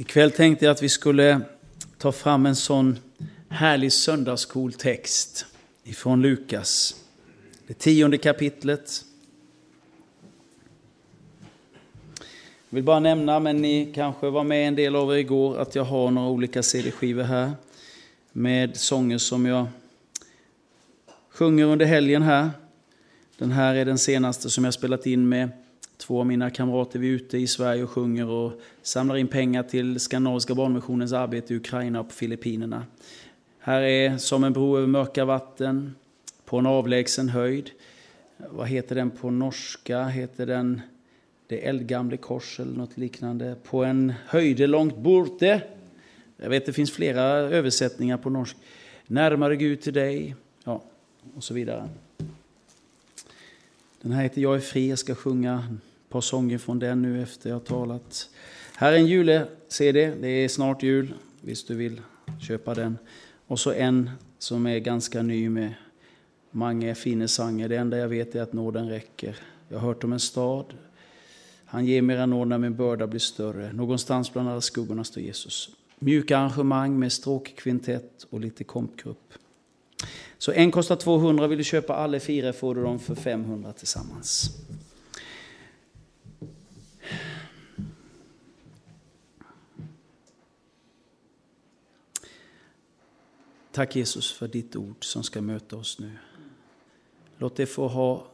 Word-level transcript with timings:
Ikväll 0.00 0.30
tänkte 0.30 0.64
jag 0.64 0.72
att 0.72 0.82
vi 0.82 0.88
skulle 0.88 1.40
ta 1.98 2.12
fram 2.12 2.46
en 2.46 2.56
sån 2.56 2.98
härlig 3.48 3.92
söndagsskoltext 3.92 5.46
ifrån 5.84 6.22
Lukas. 6.22 7.04
Det 7.66 7.74
tionde 7.74 8.18
kapitlet. 8.18 9.04
Jag 12.68 12.76
vill 12.76 12.84
bara 12.84 13.00
nämna, 13.00 13.40
men 13.40 13.56
ni 13.56 13.92
kanske 13.94 14.30
var 14.30 14.44
med 14.44 14.68
en 14.68 14.74
del 14.74 14.96
av 14.96 15.12
er 15.12 15.16
igår, 15.16 15.58
att 15.58 15.74
jag 15.74 15.84
har 15.84 16.10
några 16.10 16.28
olika 16.28 16.62
CD-skivor 16.62 17.22
här 17.22 17.52
med 18.32 18.76
sånger 18.76 19.18
som 19.18 19.46
jag 19.46 19.66
sjunger 21.30 21.64
under 21.64 21.86
helgen 21.86 22.22
här. 22.22 22.50
Den 23.38 23.50
här 23.50 23.74
är 23.74 23.84
den 23.84 23.98
senaste 23.98 24.50
som 24.50 24.64
jag 24.64 24.74
spelat 24.74 25.06
in 25.06 25.28
med 25.28 25.50
två 25.98 26.20
av 26.20 26.26
mina 26.26 26.50
kamrater. 26.50 26.98
Vi 26.98 27.08
är 27.08 27.12
ute 27.12 27.38
i 27.38 27.46
Sverige 27.46 27.82
och 27.82 27.90
sjunger 27.90 28.28
och 28.28 28.52
samlar 28.82 29.16
in 29.16 29.28
pengar 29.28 29.62
till 29.62 30.00
Skandinaviska 30.00 30.54
barnmissionens 30.54 31.12
arbete 31.12 31.54
i 31.54 31.56
Ukraina 31.56 32.00
och 32.00 32.08
på 32.08 32.14
Filippinerna. 32.14 32.86
Här 33.58 33.82
är 33.82 34.18
Som 34.18 34.44
en 34.44 34.52
bro 34.52 34.76
över 34.76 34.86
mörka 34.86 35.24
vatten, 35.24 35.94
På 36.44 36.58
en 36.58 36.66
avlägsen 36.66 37.28
höjd. 37.28 37.70
Vad 38.36 38.68
heter 38.68 38.94
den 38.94 39.10
på 39.10 39.30
norska? 39.30 40.04
Heter 40.04 40.46
den 40.46 40.80
Det 41.46 41.66
eldgamle 41.66 42.16
kors 42.16 42.60
eller 42.60 42.78
något 42.78 42.96
liknande? 42.96 43.56
På 43.64 43.84
en 43.84 44.12
höjde 44.26 44.66
långt 44.66 44.96
borte. 44.96 45.62
Jag 46.36 46.50
vet 46.50 46.66
det 46.66 46.72
finns 46.72 46.92
flera 46.92 47.22
översättningar 47.32 48.16
på 48.16 48.30
norsk. 48.30 48.56
Närmare 49.06 49.56
Gud 49.56 49.80
till 49.80 49.92
dig. 49.92 50.34
Ja, 50.64 50.82
och 51.36 51.44
så 51.44 51.54
vidare. 51.54 51.88
Den 54.02 54.12
här 54.12 54.22
heter 54.22 54.40
Jag 54.40 54.56
är 54.56 54.60
fri, 54.60 54.88
jag 54.88 54.98
ska 54.98 55.14
sjunga 55.14 55.76
ett 56.08 56.12
par 56.12 56.20
sånger 56.20 56.58
från 56.58 56.78
den 56.78 57.02
nu 57.02 57.22
efter 57.22 57.50
jag 57.50 57.64
talat. 57.64 58.30
Här 58.76 58.92
är 58.92 58.96
en 58.96 59.06
jule-CD, 59.06 60.14
det 60.20 60.28
är 60.28 60.48
snart 60.48 60.82
jul, 60.82 61.14
visst 61.40 61.68
du 61.68 61.74
vill 61.74 62.00
köpa 62.40 62.74
den. 62.74 62.98
Och 63.46 63.60
så 63.60 63.72
en 63.72 64.10
som 64.38 64.66
är 64.66 64.78
ganska 64.78 65.22
ny 65.22 65.48
med 65.48 65.74
många 66.50 66.94
fina 66.94 67.28
sånger. 67.28 67.68
Det 67.68 67.76
enda 67.76 67.98
jag 67.98 68.08
vet 68.08 68.34
är 68.34 68.42
att 68.42 68.52
nåden 68.52 68.88
räcker. 68.88 69.36
Jag 69.68 69.78
har 69.78 69.88
hört 69.88 70.04
om 70.04 70.12
en 70.12 70.20
stad. 70.20 70.64
Han 71.64 71.86
ger 71.86 72.02
mera 72.02 72.26
nåd 72.26 72.48
när 72.48 72.58
min 72.58 72.76
börda 72.76 73.06
blir 73.06 73.20
större. 73.20 73.72
Någonstans 73.72 74.32
bland 74.32 74.48
alla 74.48 74.60
skuggorna 74.60 75.04
står 75.04 75.22
Jesus. 75.22 75.70
Mjuka 75.98 76.38
arrangemang 76.38 76.98
med 76.98 77.12
stråkkvintett 77.12 78.26
och 78.30 78.40
lite 78.40 78.64
kompgrupp. 78.64 79.34
Så 80.38 80.52
en 80.52 80.70
kostar 80.70 80.96
200, 80.96 81.46
vill 81.46 81.58
du 81.58 81.64
köpa 81.64 81.94
alla 81.94 82.20
fyra 82.20 82.52
får 82.52 82.74
du 82.74 82.82
dem 82.82 82.98
för 82.98 83.14
500 83.14 83.72
tillsammans. 83.72 84.50
Tack 93.78 93.96
Jesus 93.96 94.32
för 94.32 94.48
ditt 94.48 94.76
ord 94.76 95.04
som 95.04 95.22
ska 95.22 95.42
möta 95.42 95.76
oss 95.76 95.98
nu. 95.98 96.10
Låt 97.36 97.56
det 97.56 97.66
få 97.66 97.88
ha 97.88 98.26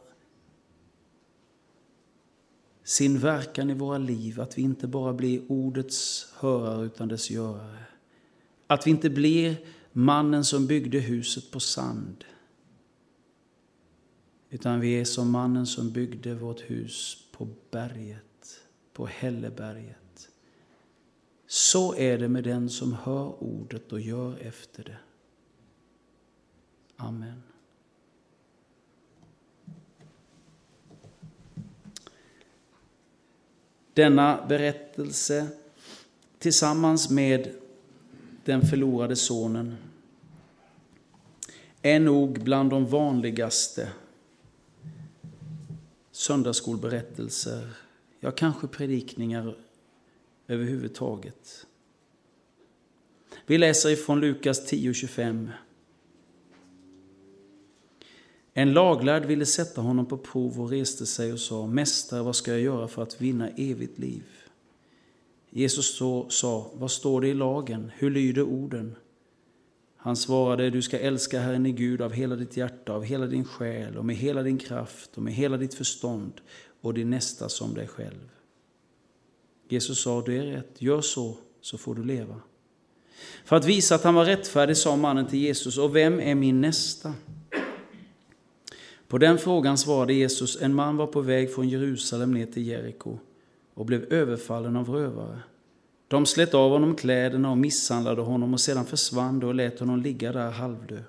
sin 2.83 3.19
verkan 3.19 3.69
i 3.69 3.73
våra 3.73 3.97
liv, 3.97 4.41
att 4.41 4.57
vi 4.57 4.61
inte 4.61 4.87
bara 4.87 5.13
blir 5.13 5.51
ordets 5.51 6.27
hörare 6.33 6.85
utan 6.85 7.07
dess 7.07 7.29
görare. 7.29 7.83
Att 8.67 8.87
vi 8.87 8.91
inte 8.91 9.09
blir 9.09 9.55
mannen 9.91 10.45
som 10.45 10.67
byggde 10.67 10.99
huset 10.99 11.51
på 11.51 11.59
sand. 11.59 12.25
Utan 14.49 14.79
vi 14.79 14.99
är 14.99 15.05
som 15.05 15.31
mannen 15.31 15.65
som 15.65 15.91
byggde 15.91 16.35
vårt 16.35 16.61
hus 16.61 17.17
på 17.31 17.47
berget, 17.71 18.61
på 18.93 19.05
Hälleberget. 19.05 20.29
Så 21.47 21.95
är 21.95 22.17
det 22.17 22.27
med 22.27 22.43
den 22.43 22.69
som 22.69 22.93
hör 22.93 23.43
ordet 23.43 23.91
och 23.91 24.01
gör 24.01 24.37
efter 24.37 24.83
det. 24.83 24.97
Amen. 26.97 27.43
Denna 33.93 34.45
berättelse 34.47 35.47
tillsammans 36.39 37.09
med 37.09 37.55
den 38.45 38.61
förlorade 38.61 39.15
sonen 39.15 39.75
är 41.81 41.99
nog 41.99 42.43
bland 42.43 42.69
de 42.69 42.85
vanligaste 42.85 43.91
söndagsskolberättelser, 46.11 47.69
ja 48.19 48.31
kanske 48.31 48.67
predikningar 48.67 49.57
överhuvudtaget. 50.47 51.65
Vi 53.45 53.57
läser 53.57 53.89
ifrån 53.89 54.19
Lukas 54.19 54.71
10.25. 54.71 55.49
En 58.57 58.73
laglärd 58.73 59.25
ville 59.25 59.45
sätta 59.45 59.81
honom 59.81 60.05
på 60.05 60.17
prov 60.17 60.61
och 60.61 60.69
reste 60.69 61.05
sig 61.05 61.33
och 61.33 61.39
sa, 61.39 61.67
Mästare, 61.67 62.21
vad 62.21 62.35
ska 62.35 62.51
jag 62.51 62.59
göra 62.59 62.87
för 62.87 63.03
att 63.03 63.21
vinna 63.21 63.49
evigt 63.49 63.99
liv? 63.99 64.23
Jesus 65.49 66.01
sa, 66.29 66.71
vad 66.73 66.91
står 66.91 67.21
det 67.21 67.27
i 67.27 67.33
lagen? 67.33 67.91
Hur 67.95 68.11
lyder 68.11 68.41
orden? 68.41 68.95
Han 69.97 70.15
svarade, 70.15 70.69
du 70.69 70.81
ska 70.81 70.99
älska 70.99 71.39
Herren 71.39 71.65
i 71.65 71.71
Gud 71.71 72.01
av 72.01 72.11
hela 72.11 72.35
ditt 72.35 72.57
hjärta, 72.57 72.93
av 72.93 73.03
hela 73.03 73.25
din 73.25 73.45
själ 73.45 73.97
och 73.97 74.05
med 74.05 74.15
hela 74.15 74.43
din 74.43 74.57
kraft 74.57 75.17
och 75.17 75.23
med 75.23 75.33
hela 75.33 75.57
ditt 75.57 75.73
förstånd 75.73 76.33
och 76.81 76.93
din 76.93 77.09
nästa 77.09 77.49
som 77.49 77.73
dig 77.73 77.87
själv. 77.87 78.29
Jesus 79.69 80.01
sa, 80.01 80.21
du 80.21 80.37
är 80.37 80.45
rätt, 80.45 80.81
gör 80.81 81.01
så, 81.01 81.37
så 81.61 81.77
får 81.77 81.95
du 81.95 82.03
leva. 82.03 82.41
För 83.45 83.55
att 83.55 83.65
visa 83.65 83.95
att 83.95 84.03
han 84.03 84.15
var 84.15 84.25
rättfärdig 84.25 84.77
sa 84.77 84.95
mannen 84.95 85.27
till 85.27 85.39
Jesus, 85.39 85.77
och 85.77 85.95
vem 85.95 86.19
är 86.19 86.35
min 86.35 86.61
nästa? 86.61 87.13
På 89.15 89.19
den 89.19 89.37
frågan 89.37 89.77
svarade 89.77 90.13
Jesus, 90.13 90.61
en 90.61 90.73
man 90.73 90.97
var 90.97 91.07
på 91.07 91.21
väg 91.21 91.53
från 91.53 91.69
Jerusalem 91.69 92.33
ner 92.33 92.45
till 92.45 92.67
Jeriko 92.67 93.17
och 93.73 93.85
blev 93.85 94.13
överfallen 94.13 94.75
av 94.75 94.89
rövare. 94.89 95.39
De 96.07 96.25
slet 96.25 96.53
av 96.53 96.71
honom 96.71 96.95
kläderna 96.95 97.51
och 97.51 97.57
misshandlade 97.57 98.21
honom 98.21 98.53
och 98.53 98.59
sedan 98.59 98.85
försvann 98.85 99.39
de 99.39 99.47
och 99.47 99.55
lät 99.55 99.79
honom 99.79 100.01
ligga 100.01 100.31
där 100.31 100.49
halvdö. 100.49 100.99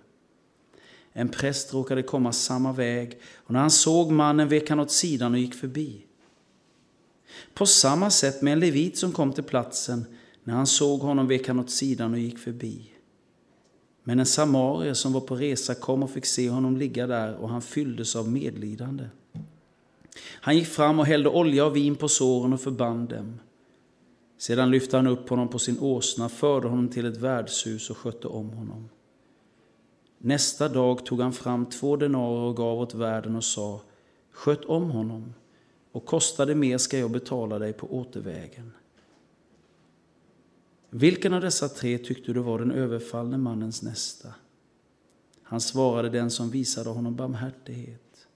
En 1.13 1.29
präst 1.29 1.75
råkade 1.75 2.03
komma 2.03 2.33
samma 2.33 2.73
väg 2.73 3.19
och 3.37 3.53
när 3.53 3.61
han 3.61 3.71
såg 3.71 4.11
mannen 4.11 4.49
vek 4.49 4.71
han 4.71 4.81
åt 4.81 4.91
sidan 4.91 5.33
och 5.33 5.39
gick 5.39 5.55
förbi. 5.55 6.07
På 7.55 7.67
samma 7.67 8.11
sätt 8.11 8.43
med 8.43 8.53
en 8.53 8.61
levit 8.61 8.99
som 8.99 9.13
kom 9.13 9.33
till 9.33 9.45
platsen. 9.45 10.05
När 10.45 10.55
han 10.55 10.67
såg 10.67 11.01
honom 11.01 11.29
vek 11.29 11.49
han 11.49 11.61
åt 11.61 11.71
sidan 11.71 12.13
och 12.13 12.19
gick 12.19 12.39
förbi. 12.39 12.96
Men 14.09 14.19
en 14.19 14.27
samarier 14.27 14.95
som 14.95 15.13
var 15.13 15.21
på 15.21 15.37
resa 15.37 15.75
kom 15.75 16.03
och 16.03 16.11
fick 16.11 16.27
se 16.27 16.51
honom 16.51 16.77
ligga 16.77 17.07
där 17.07 17.35
och 17.35 17.49
han 17.49 17.63
fylldes 17.63 18.17
av 18.17 18.29
medlidande. 18.29 19.05
Han 20.25 20.57
gick 20.57 20.67
fram 20.67 20.99
och 20.99 21.07
hällde 21.07 21.29
olja 21.29 21.67
och 21.67 21.77
vin 21.77 21.97
på 21.97 22.09
såren 22.09 22.53
och 22.53 22.61
förband 22.61 23.09
dem. 23.09 23.41
Sedan 24.39 24.71
lyfte 24.71 24.97
han 24.97 25.07
upp 25.07 25.29
honom 25.29 25.49
på 25.49 25.59
sin 25.59 25.79
åsna, 25.81 26.29
förde 26.29 26.69
honom 26.69 26.89
till 26.89 27.07
ett 27.07 27.17
värdshus 27.17 27.91
och 27.91 27.97
skötte 27.97 28.29
om 28.29 28.51
honom. 28.51 28.89
Nästa 30.19 30.69
dag 30.69 31.07
tog 31.07 31.21
han 31.21 31.33
fram 31.33 31.67
två 31.67 31.97
denarer 31.97 32.41
och 32.41 32.57
gav 32.57 32.81
åt 32.81 32.95
värden 32.95 33.37
och 33.37 33.45
sa, 33.45 33.81
sköt 34.33 34.65
om 34.65 34.91
honom, 34.91 35.35
och 35.93 36.07
kostade 36.07 36.55
mer 36.55 36.79
ska 36.79 36.99
jag 36.99 37.11
betala 37.11 37.59
dig 37.59 37.73
på 37.73 37.97
återvägen. 37.97 38.73
Vilken 40.91 41.35
av 41.35 41.41
dessa 41.41 41.69
tre 41.69 41.99
tyckte 41.99 42.33
du 42.33 42.41
var 42.41 42.59
den 42.59 42.71
överfallne 42.71 43.39
mannens 43.39 43.83
nästa? 43.83 44.35
Han 45.43 45.61
svarade 45.61 46.09
den 46.09 46.31
som 46.31 46.51
visade 46.51 46.91
honom 46.91 47.17
barmhärtighet. 47.17 48.27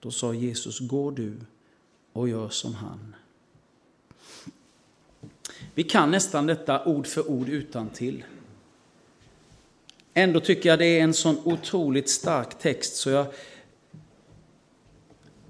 Då 0.00 0.10
sa 0.10 0.34
Jesus, 0.34 0.80
gå 0.80 1.10
du 1.10 1.36
och 2.12 2.28
gör 2.28 2.48
som 2.48 2.74
han. 2.74 3.14
Vi 5.74 5.82
kan 5.84 6.10
nästan 6.10 6.46
detta 6.46 6.84
ord 6.84 7.06
för 7.06 7.30
ord 7.30 7.48
utan 7.48 7.88
till. 7.88 8.24
Ändå 10.14 10.40
tycker 10.40 10.68
jag 10.68 10.78
det 10.78 10.98
är 10.98 11.02
en 11.02 11.14
sån 11.14 11.36
otroligt 11.44 12.10
stark 12.10 12.58
text 12.58 12.96
så 12.96 13.10
jag 13.10 13.26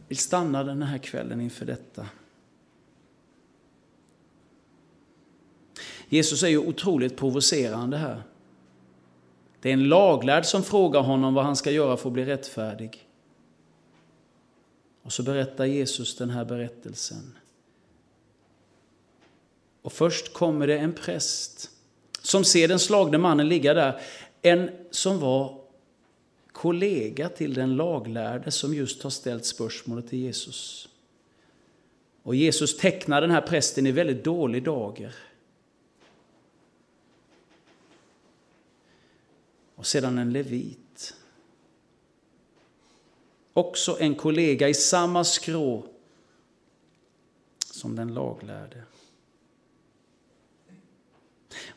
vill 0.09 0.19
stanna 0.19 0.65
den 0.65 0.83
här 0.83 0.99
kvällen 0.99 1.41
inför 1.41 1.67
detta. 1.67 2.07
Jesus 6.13 6.43
är 6.43 6.49
ju 6.49 6.59
otroligt 6.59 7.17
provocerande 7.17 7.97
här. 7.97 8.23
Det 9.61 9.69
är 9.69 9.73
en 9.73 9.89
laglärd 9.89 10.47
som 10.47 10.63
frågar 10.63 11.01
honom 11.01 11.35
vad 11.35 11.45
han 11.45 11.57
ska 11.57 11.71
göra 11.71 11.97
för 11.97 12.09
att 12.09 12.13
bli 12.13 12.25
rättfärdig. 12.25 13.09
Och 15.03 15.13
så 15.13 15.23
berättar 15.23 15.65
Jesus 15.65 16.17
den 16.17 16.31
här 16.31 16.45
berättelsen. 16.45 17.39
Och 19.83 19.93
först 19.93 20.33
kommer 20.33 20.67
det 20.67 20.79
en 20.79 20.93
präst 20.93 21.71
som 22.23 22.45
ser 22.45 22.69
den 22.69 22.79
slagne 22.79 23.19
mannen 23.19 23.49
ligga 23.49 23.75
där. 23.75 24.01
En 24.43 24.71
som 24.91 25.19
var 25.19 25.61
kollega 26.53 27.29
till 27.29 27.55
den 27.55 27.77
laglärde 27.77 28.51
som 28.51 28.75
just 28.75 29.03
har 29.03 29.11
ställt 29.11 29.45
spörsmålet 29.45 30.09
till 30.09 30.19
Jesus. 30.19 30.89
Och 32.23 32.35
Jesus 32.35 32.77
tecknar 32.77 33.21
den 33.21 33.31
här 33.31 33.41
prästen 33.41 33.87
i 33.87 33.93
väldigt 33.93 34.25
dålig 34.25 34.65
dager. 34.65 35.15
Och 39.83 39.87
sedan 39.87 40.19
en 40.19 40.33
levit. 40.33 41.15
Också 43.53 43.97
en 44.01 44.15
kollega 44.15 44.69
i 44.69 44.75
samma 44.75 45.25
skrå 45.25 45.85
som 47.71 47.97
den 47.97 48.15
laglärde. 48.15 48.83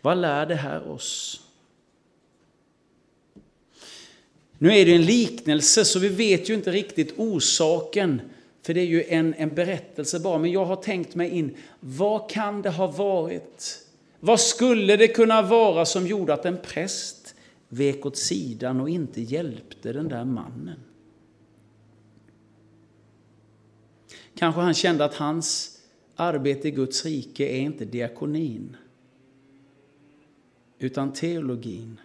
Vad 0.02 0.18
lär 0.18 0.46
det 0.46 0.56
här 0.56 0.88
oss? 0.88 1.42
Nu 4.58 4.78
är 4.78 4.86
det 4.86 4.96
en 4.96 5.06
liknelse 5.06 5.86
så 5.86 6.00
vi 6.00 6.10
vet 6.10 6.50
ju 6.50 6.54
inte 6.54 6.72
riktigt 6.72 7.14
orsaken, 7.18 8.22
för 8.62 8.74
det 8.74 8.82
är 8.82 8.86
ju 8.86 9.04
en, 9.04 9.34
en 9.34 9.56
berättelse 9.56 10.20
bara. 10.20 10.38
Men 10.38 10.52
jag 10.52 10.66
har 10.66 10.76
tänkt 10.76 11.16
mig 11.16 11.30
in, 11.30 11.58
vad 11.80 12.30
kan 12.30 12.62
det 12.62 12.70
ha 12.70 12.88
varit? 12.88 13.80
Vad 14.20 14.40
skulle 14.40 14.96
det 14.96 15.08
kunna 15.08 15.42
vara 15.42 15.86
som 15.86 16.08
gjorde 16.08 16.34
att 16.34 16.46
en 16.46 16.58
präst 16.58 17.35
vek 17.76 18.06
åt 18.06 18.18
sidan 18.18 18.82
och 18.82 18.90
inte 18.90 19.22
hjälpte 19.22 19.94
den 19.94 20.08
där 20.08 20.26
mannen? 20.26 20.80
Kanske 24.36 24.62
han 24.62 24.74
kände 24.74 25.06
att 25.06 25.16
hans 25.16 25.80
arbete 26.16 26.68
i 26.68 26.72
Guds 26.72 27.06
rike 27.06 27.48
är 27.48 27.60
inte 27.60 27.86
diakonin, 27.86 28.78
utan 30.80 31.14
teologin. 31.14 32.00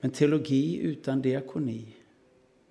Men 0.00 0.10
teologi 0.10 0.78
utan 0.78 1.22
diakoni 1.22 1.86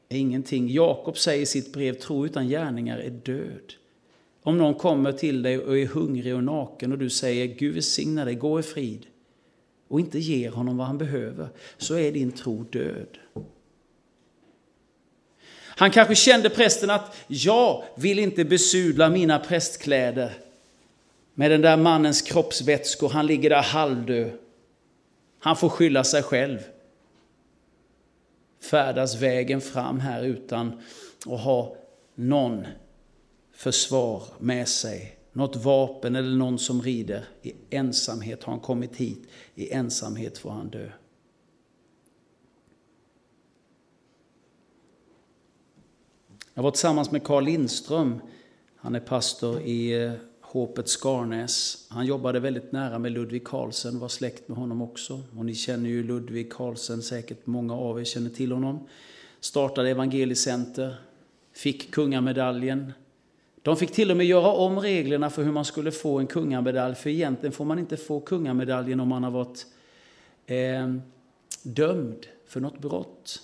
är 0.10 0.18
ingenting. 0.18 0.70
Jakob 0.70 1.18
säger 1.18 1.44
i 1.44 1.46
sitt 1.46 1.74
brev, 1.74 1.94
tro 1.94 2.26
utan 2.26 2.48
gärningar 2.48 2.98
är 2.98 3.10
död. 3.10 3.74
Om 4.44 4.58
någon 4.58 4.74
kommer 4.74 5.12
till 5.12 5.42
dig 5.42 5.60
och 5.60 5.78
är 5.78 5.86
hungrig 5.86 6.36
och 6.36 6.44
naken 6.44 6.92
och 6.92 6.98
du 6.98 7.10
säger 7.10 7.46
Gud 7.46 7.74
välsigna 7.74 8.26
dig, 8.26 8.36
gå 8.36 8.60
i 8.60 8.64
frid 8.64 9.06
och 9.88 10.00
inte 10.00 10.20
ger 10.20 10.52
honom 10.52 10.78
vad 10.78 10.88
han 10.88 10.98
behöver, 10.98 11.48
så 11.78 11.98
är 11.98 12.12
din 12.12 12.32
tro 12.32 12.64
död. 12.64 13.18
Han 15.78 15.92
kanske 15.92 16.16
kände 16.16 16.50
prästen 16.50 16.90
att 16.90 17.16
jag 17.28 17.84
vill 17.96 18.20
inte 18.20 18.46
besudla 18.46 19.10
mina 19.10 19.40
prästkläder 19.40 20.34
med 21.34 21.52
den 21.52 21.62
där 21.62 21.78
mannens 21.78 22.22
kroppsvätskor. 22.22 23.10
Han 23.10 23.26
ligger 23.28 23.50
där 23.50 23.62
halvdö. 23.62 24.30
Han 25.40 25.56
får 25.56 25.70
skylla 25.70 26.04
sig 26.04 26.24
själv. 26.24 26.60
Färdas 28.62 29.16
vägen 29.16 29.62
fram 29.62 30.00
här 30.00 30.24
utan 30.24 30.82
att 31.26 31.40
ha 31.40 31.76
någon 32.16 32.68
försvar 33.54 34.24
med 34.40 34.68
sig. 34.68 35.17
Något 35.38 35.56
vapen 35.56 36.16
eller 36.16 36.38
någon 36.38 36.60
som 36.60 36.82
rider. 36.82 37.26
I 37.42 37.54
ensamhet 37.70 38.44
har 38.44 38.54
han 38.54 38.60
kommit 38.60 38.96
hit. 38.96 39.28
I 39.56 39.74
ensamhet 39.74 40.38
får 40.38 40.50
han 40.50 40.70
dö. 40.70 40.90
Jag 46.54 46.64
var 46.64 46.72
tillsammans 46.72 47.12
med 47.12 47.24
Carl 47.24 47.44
Lindström. 47.44 48.22
Han 48.76 48.96
är 48.96 49.00
pastor 49.00 49.62
i 49.62 50.04
eh, 50.04 50.12
Håpet 50.42 50.90
Skarnäs. 50.90 51.88
Han 51.90 52.06
jobbade 52.06 52.40
väldigt 52.40 52.72
nära 52.72 53.00
med 53.00 53.12
Ludvig 53.12 53.48
Karlsen, 53.48 54.00
var 54.00 54.08
släkt 54.08 54.48
med 54.48 54.58
honom 54.58 54.82
också. 54.82 55.24
Och 55.38 55.46
ni 55.46 55.56
känner 55.56 55.90
ju 55.90 56.04
Ludvig 56.04 56.52
Karlsen, 56.52 57.02
säkert 57.02 57.46
många 57.46 57.74
av 57.74 58.00
er 58.00 58.04
känner 58.04 58.30
till 58.30 58.52
honom. 58.52 58.88
Startade 59.40 59.90
Evangelicenter, 59.90 60.96
fick 61.54 61.92
kungamedaljen. 61.92 62.94
De 63.68 63.78
fick 63.78 63.92
till 63.92 64.12
och 64.12 64.18
med 64.18 64.26
göra 64.26 64.52
om 64.52 64.80
reglerna 64.80 65.30
för 65.30 65.44
hur 65.44 65.52
man 65.52 65.66
skulle 65.66 65.92
få 65.92 66.20
en 66.20 66.28
kungamedalj, 66.28 66.96
för 66.96 67.10
egentligen 67.10 67.54
får 67.54 67.66
man 67.66 67.80
inte 67.80 67.98
få 67.98 68.20
kungamedaljen 68.20 69.00
om 69.00 69.08
man 69.08 69.24
har 69.24 69.32
varit 69.32 69.66
eh, 70.46 70.94
dömd 71.64 72.28
för 72.46 72.60
något 72.60 72.80
brott. 72.80 73.42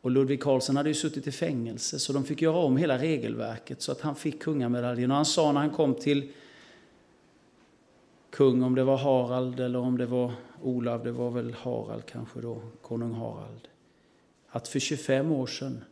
Och 0.00 0.10
Ludvig 0.10 0.42
Karlsson 0.42 0.76
hade 0.76 0.88
ju 0.88 0.94
suttit 0.94 1.26
i 1.26 1.32
fängelse 1.32 1.98
så 1.98 2.12
de 2.12 2.24
fick 2.24 2.42
göra 2.42 2.56
om 2.56 2.76
hela 2.76 2.98
regelverket 2.98 3.82
så 3.82 3.92
att 3.92 4.00
han 4.00 4.16
fick 4.16 4.42
kungamedaljen. 4.42 5.10
Och 5.10 5.16
han 5.16 5.26
sa 5.26 5.52
när 5.52 5.60
han 5.60 5.70
kom 5.70 5.94
till 5.94 6.32
kung, 8.30 8.62
om 8.62 8.74
det 8.74 8.84
var 8.84 8.96
Harald 8.96 9.60
eller 9.60 9.78
om 9.78 9.98
det 9.98 10.06
var 10.06 10.32
Olav, 10.62 11.04
det 11.04 11.12
var 11.12 11.30
väl 11.30 11.54
Harald 11.58 12.06
kanske 12.06 12.40
då, 12.40 12.62
konung 12.82 13.12
Harald. 13.12 13.68
Att 14.48 14.68
för 14.68 14.78
25 14.78 15.32
år 15.32 15.46
sedan 15.46 15.84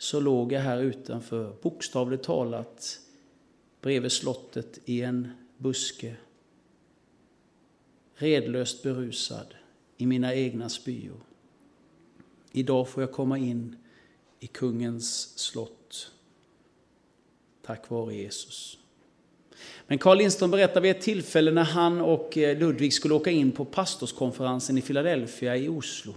så 0.00 0.20
låg 0.20 0.52
jag 0.52 0.60
här 0.60 0.78
utanför, 0.78 1.56
bokstavligt 1.62 2.24
talat, 2.24 3.00
bredvid 3.80 4.12
slottet 4.12 4.80
i 4.84 5.02
en 5.02 5.32
buske. 5.56 6.16
Redlöst 8.14 8.82
berusad 8.82 9.54
i 9.96 10.06
mina 10.06 10.34
egna 10.34 10.68
spyor. 10.68 11.20
Idag 12.52 12.88
får 12.88 13.02
jag 13.02 13.12
komma 13.12 13.38
in 13.38 13.76
i 14.38 14.46
kungens 14.46 15.38
slott. 15.38 16.12
Tack 17.62 17.90
vare 17.90 18.14
Jesus. 18.14 18.78
Men 19.86 19.98
Carl 19.98 20.18
Lindström 20.18 20.50
berättar 20.50 20.80
vid 20.80 20.90
ett 20.90 21.02
tillfälle 21.02 21.50
när 21.50 21.64
han 21.64 22.00
och 22.00 22.38
eh, 22.38 22.58
Ludvig 22.58 22.94
skulle 22.94 23.14
åka 23.14 23.30
in 23.30 23.52
på 23.52 23.64
pastorskonferensen 23.64 24.78
i 24.78 24.82
Philadelphia 24.82 25.56
i 25.56 25.68
Oslo. 25.68 26.14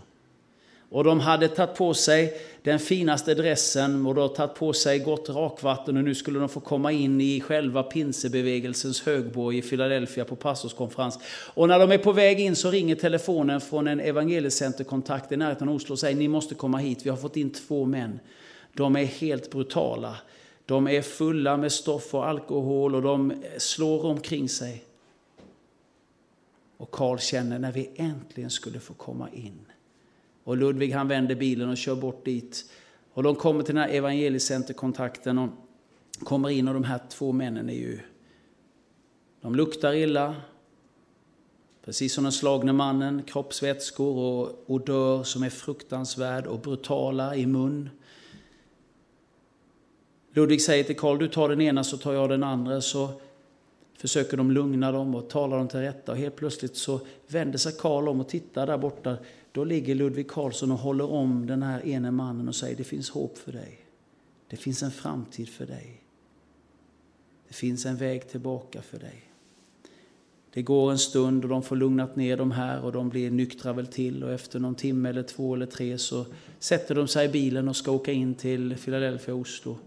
Och 0.93 1.03
de 1.03 1.19
hade 1.19 1.47
tagit 1.47 1.75
på 1.75 1.93
sig 1.93 2.41
den 2.61 2.79
finaste 2.79 3.33
dressen 3.33 4.05
och 4.05 4.15
de 4.15 4.21
hade 4.21 4.35
tagit 4.35 4.55
på 4.55 4.73
sig 4.73 4.99
gott 4.99 5.29
rakvatten 5.29 5.97
och 5.97 6.03
nu 6.03 6.15
skulle 6.15 6.39
de 6.39 6.49
få 6.49 6.59
komma 6.59 6.91
in 6.91 7.21
i 7.21 7.41
själva 7.41 7.83
pinsebevegelsens 7.83 9.01
högborg 9.01 9.57
i 9.57 9.61
Philadelphia 9.61 10.25
på 10.25 10.35
pastorskonferens. 10.35 11.19
Och 11.53 11.67
när 11.67 11.79
de 11.79 11.91
är 11.91 11.97
på 11.97 12.11
väg 12.11 12.39
in 12.39 12.55
så 12.55 12.71
ringer 12.71 12.95
telefonen 12.95 13.61
från 13.61 13.87
en 13.87 13.99
evangeliecenterkontakt 13.99 15.31
i 15.31 15.37
närheten 15.37 15.69
av 15.69 15.75
Oslo 15.75 15.93
och 15.93 15.99
säger 15.99 16.15
ni 16.15 16.27
måste 16.27 16.55
komma 16.55 16.77
hit, 16.77 17.05
vi 17.05 17.09
har 17.09 17.17
fått 17.17 17.37
in 17.37 17.49
två 17.49 17.85
män. 17.85 18.19
De 18.73 18.95
är 18.95 19.05
helt 19.05 19.51
brutala. 19.51 20.15
De 20.65 20.87
är 20.87 21.01
fulla 21.01 21.57
med 21.57 21.71
stoff 21.71 22.13
och 22.13 22.27
alkohol 22.27 22.95
och 22.95 23.01
de 23.01 23.43
slår 23.57 24.05
omkring 24.05 24.49
sig. 24.49 24.83
Och 26.77 26.91
Karl 26.91 27.17
känner 27.17 27.59
när 27.59 27.71
vi 27.71 27.89
äntligen 27.95 28.49
skulle 28.49 28.79
få 28.79 28.93
komma 28.93 29.29
in 29.33 29.65
och 30.43 30.57
Ludvig 30.57 30.91
han 30.91 31.07
vänder 31.07 31.35
bilen 31.35 31.69
och 31.69 31.77
kör 31.77 31.95
bort 31.95 32.25
dit. 32.25 32.71
Och 33.13 33.23
de 33.23 33.35
kommer 33.35 33.63
till 33.63 33.75
den 33.75 33.83
här 33.83 33.91
evangeliecenterkontakten 33.91 35.39
och 35.39 35.49
kommer 36.19 36.49
in 36.49 36.67
och 36.67 36.73
de 36.73 36.83
här 36.83 36.99
två 37.09 37.31
männen 37.31 37.69
är 37.69 37.73
ju... 37.73 37.99
De 39.41 39.55
luktar 39.55 39.93
illa. 39.93 40.35
Precis 41.85 42.13
som 42.13 42.23
den 42.23 42.33
slagne 42.33 42.73
mannen, 42.73 43.23
kroppsvätskor 43.23 44.17
och 44.17 44.63
odör 44.67 45.23
som 45.23 45.43
är 45.43 45.49
fruktansvärd 45.49 46.47
och 46.47 46.59
brutala 46.59 47.35
i 47.35 47.45
mun. 47.45 47.89
Ludvig 50.33 50.61
säger 50.61 50.83
till 50.83 50.95
Karl, 50.95 51.17
du 51.17 51.27
tar 51.27 51.49
den 51.49 51.61
ena 51.61 51.83
så 51.83 51.97
tar 51.97 52.13
jag 52.13 52.29
den 52.29 52.43
andra. 52.43 52.81
Så 52.81 53.09
försöker 53.97 54.37
de 54.37 54.51
lugna 54.51 54.91
dem 54.91 55.15
och 55.15 55.29
tala 55.29 55.57
dem 55.57 55.67
till 55.67 55.79
rätta. 55.79 56.11
Och 56.11 56.17
helt 56.17 56.35
plötsligt 56.35 56.75
så 56.75 56.99
vänder 57.27 57.57
sig 57.57 57.73
Karl 57.79 58.07
om 58.07 58.19
och 58.21 58.29
tittar 58.29 58.67
där 58.67 58.77
borta. 58.77 59.17
Då 59.53 59.63
ligger 59.63 59.95
Ludvig 59.95 60.27
Karlsson 60.27 60.71
och 60.71 60.77
håller 60.77 61.11
om 61.11 61.47
den 61.47 61.63
här 61.63 61.85
ene 61.85 62.11
mannen 62.11 62.47
och 62.47 62.55
säger 62.55 62.75
det 62.75 62.83
finns 62.83 63.09
hopp 63.09 63.37
för 63.37 63.51
dig. 63.51 63.79
Det 64.47 64.57
finns 64.57 64.83
en 64.83 64.91
framtid 64.91 65.49
för 65.49 65.65
dig. 65.65 66.01
Det 67.47 67.53
finns 67.53 67.85
en 67.85 67.95
väg 67.95 68.29
tillbaka 68.29 68.81
för 68.81 68.99
dig. 68.99 69.23
Det 70.53 70.61
går 70.61 70.91
en 70.91 70.97
stund 70.97 71.43
och 71.43 71.49
de 71.49 71.63
får 71.63 71.75
lugnat 71.75 72.15
ner 72.15 72.37
de 72.37 72.51
här 72.51 72.81
och 72.81 72.91
de 72.91 73.09
blir 73.09 73.31
nyktra 73.31 73.73
väl 73.73 73.87
till 73.87 74.23
och 74.23 74.31
efter 74.31 74.59
någon 74.59 74.75
timme 74.75 75.09
eller 75.09 75.23
två 75.23 75.55
eller 75.55 75.65
tre 75.65 75.97
så 75.97 76.25
sätter 76.59 76.95
de 76.95 77.07
sig 77.07 77.25
i 77.25 77.29
bilen 77.29 77.67
och 77.67 77.75
ska 77.75 77.91
åka 77.91 78.11
in 78.11 78.35
till 78.35 78.77
Philadelphia 78.77 79.35
Oslo. 79.35 79.77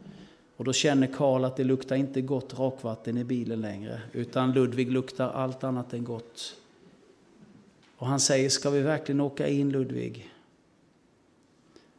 Och 0.56 0.64
då 0.64 0.73
känner 0.73 1.06
Karl 1.06 1.44
att 1.44 1.56
det 1.56 1.64
luktar 1.64 1.96
inte 1.96 2.20
gott 2.20 2.58
rakvatten 2.58 3.18
i 3.18 3.25
bilen 3.25 3.61
längre 3.61 4.00
utan 4.12 4.52
Ludvig 4.52 4.92
luktar 4.92 5.30
allt 5.30 5.64
annat 5.64 5.94
än 5.94 6.04
gott. 6.04 6.56
Och 7.97 8.07
han 8.07 8.21
säger, 8.21 8.49
ska 8.49 8.71
vi 8.71 8.81
verkligen 8.81 9.21
åka 9.21 9.49
in 9.49 9.71
Ludvig? 9.73 10.31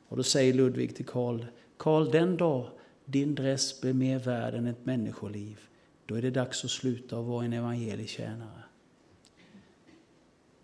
Och 0.07 0.17
då 0.17 0.23
säger 0.23 0.53
Ludvig 0.53 0.95
till 0.95 1.05
Karl, 1.05 1.45
Karl 1.77 2.11
den 2.11 2.37
dag 2.37 2.69
din 3.05 3.35
dress 3.35 3.81
blir 3.81 3.93
mer 3.93 4.19
värd 4.19 4.53
än 4.53 4.67
ett 4.67 4.85
människoliv, 4.85 5.59
då 6.05 6.15
är 6.15 6.21
det 6.21 6.29
dags 6.29 6.65
att 6.65 6.71
sluta 6.71 7.17
och 7.17 7.25
vara 7.25 7.45
en 7.45 7.53
evangelietjänare. 7.53 8.63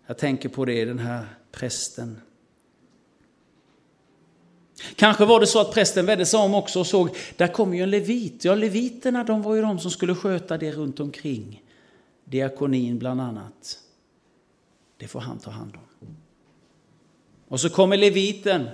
Jag 0.06 0.18
tänker 0.18 0.48
på 0.48 0.64
det, 0.64 0.84
den 0.84 0.98
här 0.98 1.26
prästen. 1.52 2.20
Kanske 4.96 5.24
var 5.24 5.40
det 5.40 5.46
så 5.46 5.60
att 5.60 5.72
prästen 5.74 6.06
vände 6.06 6.26
sig 6.26 6.40
om 6.40 6.54
också 6.54 6.80
och 6.80 6.86
såg, 6.86 7.16
där 7.36 7.48
kommer 7.48 7.76
ju 7.76 7.82
en 7.82 7.90
levit. 7.90 8.44
Ja, 8.44 8.54
leviterna 8.54 9.24
de 9.24 9.42
var 9.42 9.54
ju 9.54 9.62
de 9.62 9.78
som 9.78 9.90
skulle 9.90 10.14
sköta 10.14 10.58
det 10.58 10.72
runt 10.72 11.00
omkring. 11.00 11.62
Diakonin 12.24 12.98
bland 12.98 13.20
annat. 13.20 13.83
Det 15.04 15.08
får 15.08 15.20
han 15.20 15.38
ta 15.38 15.50
hand 15.50 15.76
om. 15.76 16.16
Och 17.48 17.60
så 17.60 17.70
kommer 17.70 17.96
leviten. 17.96 18.68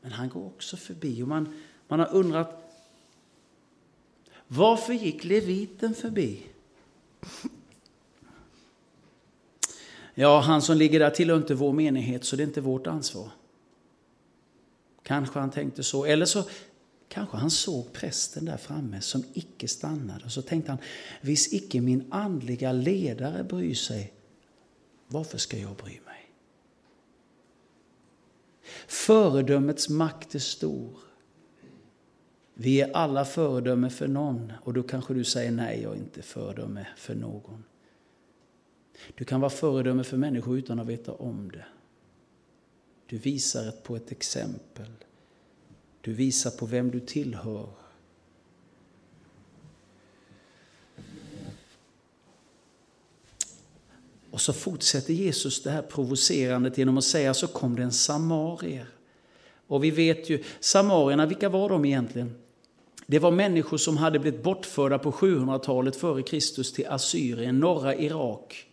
Men 0.00 0.12
han 0.12 0.28
går 0.28 0.46
också 0.46 0.76
förbi 0.76 1.22
och 1.22 1.28
man, 1.28 1.54
man 1.88 1.98
har 1.98 2.14
undrat 2.14 2.72
varför 4.46 4.92
gick 4.92 5.24
leviten 5.24 5.94
förbi? 5.94 6.46
Ja, 10.14 10.40
han 10.40 10.62
som 10.62 10.76
ligger 10.76 11.00
där 11.00 11.10
tillhör 11.10 11.36
inte 11.36 11.54
vår 11.54 11.72
menighet, 11.72 12.24
så 12.24 12.36
det 12.36 12.42
är 12.42 12.46
inte 12.46 12.60
vårt 12.60 12.86
ansvar. 12.86 13.30
Kanske 15.02 15.38
han 15.38 15.50
tänkte 15.50 15.82
så. 15.82 16.04
Eller 16.04 16.26
så 16.26 16.44
kanske 17.08 17.36
han 17.36 17.50
såg 17.50 17.92
prästen 17.92 18.44
där 18.44 18.56
framme 18.56 19.00
som 19.00 19.24
icke 19.32 19.68
stannade. 19.68 20.24
Och 20.24 20.32
så 20.32 20.42
tänkte 20.42 20.72
han, 20.72 20.80
visst 21.20 21.52
icke 21.52 21.80
min 21.80 22.04
andliga 22.10 22.72
ledare 22.72 23.44
bryr 23.44 23.74
sig, 23.74 24.12
varför 25.08 25.38
ska 25.38 25.58
jag 25.58 25.76
bry 25.76 26.00
mig? 26.06 26.32
Föredömets 28.86 29.88
makt 29.88 30.34
är 30.34 30.38
stor. 30.38 30.98
Vi 32.54 32.80
är 32.80 32.92
alla 32.92 33.24
föredöme 33.24 33.90
för 33.90 34.08
någon 34.08 34.52
och 34.62 34.74
då 34.74 34.82
kanske 34.82 35.14
du 35.14 35.24
säger 35.24 35.50
nej, 35.50 35.82
jag 35.82 35.92
är 35.92 35.96
inte 35.96 36.22
föredöme 36.22 36.86
för 36.96 37.14
någon. 37.14 37.64
Du 39.14 39.24
kan 39.24 39.40
vara 39.40 39.50
föredöme 39.50 40.04
för 40.04 40.16
människor 40.16 40.58
utan 40.58 40.80
att 40.80 40.86
veta 40.86 41.12
om 41.12 41.50
det. 41.50 41.64
Du 43.06 43.18
visar 43.18 43.70
på 43.70 43.96
ett 43.96 44.12
exempel. 44.12 44.92
Du 46.00 46.12
visar 46.12 46.50
på 46.50 46.66
vem 46.66 46.90
du 46.90 47.00
tillhör. 47.00 47.68
Och 54.36 54.40
så 54.40 54.52
fortsätter 54.52 55.12
Jesus 55.12 55.62
det 55.62 55.70
här 55.70 55.82
provocerandet 55.82 56.78
genom 56.78 56.98
att 56.98 57.04
säga 57.04 57.34
så 57.34 57.46
kom 57.46 57.76
det 57.76 57.82
en 57.82 57.92
samarier. 57.92 58.86
Och 59.66 59.84
vi 59.84 59.90
vet 59.90 60.30
ju, 60.30 60.42
samarierna, 60.60 61.26
vilka 61.26 61.48
var 61.48 61.68
de 61.68 61.84
egentligen? 61.84 62.34
Det 63.06 63.18
var 63.18 63.30
människor 63.30 63.76
som 63.76 63.96
hade 63.96 64.18
blivit 64.18 64.42
bortförda 64.42 64.98
på 64.98 65.12
700-talet 65.12 65.96
före 65.96 66.22
Kristus 66.22 66.72
till 66.72 66.86
Assyrien, 66.86 67.60
norra 67.60 67.94
Irak. 67.94 68.66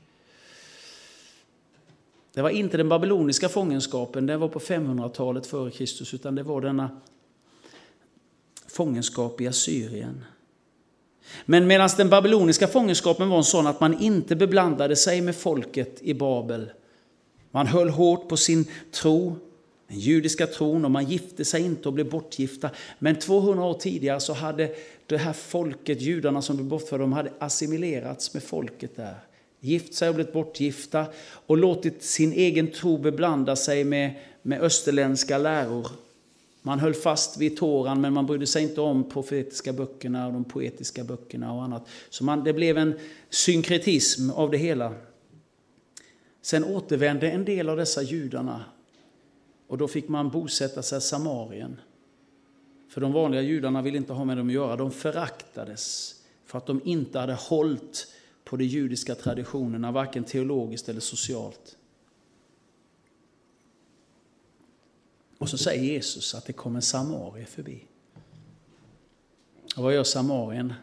Det 2.34 2.42
var 2.42 2.50
inte 2.50 2.78
den 2.78 2.90
babyloniska 2.90 3.50
fångenskapen, 3.50 4.26
den 4.26 4.40
var 4.40 4.48
på 4.48 4.60
500-talet 4.60 5.46
före 5.46 5.72
Kristus, 5.72 6.14
utan 6.14 6.36
det 6.36 6.44
var 6.44 6.62
denna 6.62 7.02
fångenskap 8.68 9.42
i 9.42 9.48
Assyrien. 9.48 10.26
Men 11.46 11.68
medan 11.68 11.90
den 11.98 12.10
babyloniska 12.10 12.68
fångenskapen 12.68 13.30
var 13.30 13.38
en 13.38 13.44
sån 13.44 13.68
att 13.68 13.80
man 13.80 14.02
inte 14.02 14.36
beblandade 14.36 14.96
sig 14.96 15.22
med 15.22 15.36
folket 15.36 16.00
i 16.02 16.14
Babel. 16.14 16.72
Man 17.52 17.68
höll 17.68 17.90
hårt 17.90 18.30
på 18.30 18.38
sin 18.38 18.66
tro, 18.92 19.36
den 19.88 20.00
judiska 20.00 20.48
tron, 20.48 20.86
och 20.86 20.92
man 20.92 21.06
gifte 21.06 21.46
sig 21.46 21.66
inte 21.66 21.88
och 21.88 21.94
blev 21.94 22.10
bortgifta. 22.10 22.70
Men 23.00 23.16
200 23.16 23.66
år 23.66 23.74
tidigare 23.74 24.20
så 24.20 24.34
hade 24.34 24.76
det 25.06 25.18
här 25.18 25.34
folket, 25.34 26.02
judarna 26.02 26.42
som 26.42 26.56
blev 26.56 26.68
bortförda, 26.68 27.02
de 27.02 27.14
hade 27.14 27.32
assimilerats 27.40 28.34
med 28.34 28.44
folket 28.44 28.96
där 28.96 29.16
gift 29.64 29.94
sig 29.94 30.10
och 30.10 30.16
blivit 30.16 30.34
bortgifta 30.34 31.06
och 31.46 31.58
låtit 31.58 32.04
sin 32.04 32.34
egen 32.34 32.72
tro 32.72 32.98
beblanda 32.98 33.56
sig 33.56 33.84
med, 33.84 34.14
med 34.42 34.62
österländska 34.62 35.38
läror. 35.38 35.88
Man 36.66 36.80
höll 36.80 36.94
fast 36.94 37.38
vid 37.38 37.58
Toran 37.58 38.02
men 38.02 38.14
man 38.14 38.26
brydde 38.26 38.48
sig 38.48 38.64
inte 38.64 38.82
om 38.82 39.10
profetiska 39.10 39.74
böckerna 39.74 40.28
och 40.28 40.34
de 40.34 40.44
poetiska 40.44 41.04
böckerna 41.04 41.54
och 41.54 41.64
annat. 41.64 41.88
Så 42.10 42.24
man, 42.24 42.44
det 42.44 42.54
blev 42.54 42.78
en 42.78 43.00
synkretism 43.30 44.30
av 44.30 44.52
det 44.52 44.58
hela. 44.58 44.94
Sen 46.42 46.64
återvände 46.64 47.32
en 47.32 47.46
del 47.46 47.70
av 47.70 47.78
dessa 47.78 48.02
judarna 48.02 48.66
och 49.68 49.78
då 49.78 49.88
fick 49.88 50.08
man 50.08 50.30
bosätta 50.30 50.82
sig 50.82 50.98
i 50.98 51.02
Samarien. 51.02 51.80
För 52.90 53.02
de 53.02 53.12
vanliga 53.12 53.42
judarna 53.42 53.82
ville 53.82 53.98
inte 53.98 54.14
ha 54.14 54.26
med 54.26 54.38
dem 54.38 54.48
att 54.48 54.54
göra, 54.54 54.76
de 54.76 54.92
föraktades 54.92 56.16
för 56.46 56.58
att 56.58 56.66
de 56.66 56.82
inte 56.84 57.20
hade 57.20 57.34
hållit 57.34 58.08
på 58.44 58.58
de 58.58 58.66
judiska 58.66 59.16
traditionerna, 59.16 59.92
varken 59.92 60.24
teologiskt 60.24 60.90
eller 60.90 61.00
socialt. 61.00 61.78
Och 65.38 65.50
så 65.50 65.58
säger 65.58 65.84
Jesus 65.84 66.36
att 66.36 66.46
det 66.46 66.54
kom 66.54 66.76
en 66.76 66.82
samarie 66.82 67.46
förbi. 67.46 67.84
Och 69.76 69.84
vad 69.84 69.94
gör 69.94 70.04
samarien? 70.04 70.74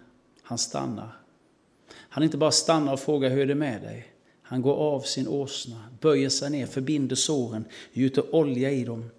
Han 0.42 0.58
stannar. 0.58 1.16
Han 1.92 2.22
inte 2.22 2.36
bara 2.36 2.50
stannar 2.50 2.92
och 2.92 3.00
frågar 3.00 3.30
hur 3.30 3.40
är 3.40 3.46
det 3.46 3.54
med 3.54 3.82
dig. 3.82 4.06
Han 4.42 4.62
går 4.62 4.74
av 4.74 5.00
sin 5.00 5.28
åsna, 5.28 5.84
böjer 6.00 6.28
sig 6.28 6.50
ner, 6.50 6.66
förbinder 6.66 7.16
såren, 7.16 7.64
gjuter 7.92 8.34
olja 8.34 8.70
i 8.70 8.84
dem, 8.84 9.10